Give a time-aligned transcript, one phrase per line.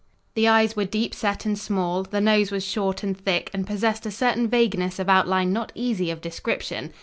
[0.33, 4.03] The eyes were deep set and small, the nose was short and thick and possessed
[4.07, 6.91] a certain vagueness of outline not easy of description.